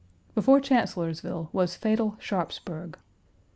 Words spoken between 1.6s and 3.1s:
fatal Sharpsburg.